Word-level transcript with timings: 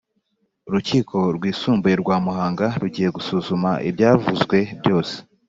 Urukiko 0.67 1.17
rwisumbuye 1.35 1.95
rwa 2.03 2.17
Muhanga 2.25 2.65
rugiye 2.81 3.09
gusuzuma 3.17 3.69
ibyavuzwe 3.89 4.57
byose 4.79 5.15